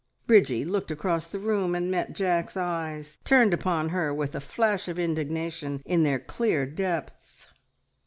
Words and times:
Bridgie 0.25 0.65
looked 0.65 0.89
across 0.89 1.27
the 1.27 1.37
room, 1.37 1.75
and 1.75 1.91
met 1.91 2.13
Jack's 2.13 2.57
eyes 2.57 3.19
turned 3.23 3.53
upon 3.53 3.89
her 3.89 4.11
with 4.11 4.33
a 4.33 4.41
flash 4.41 4.87
of 4.87 4.97
indignation 4.97 5.83
in 5.85 6.01
their 6.01 6.17
clear 6.17 6.65
depths. 6.65 7.49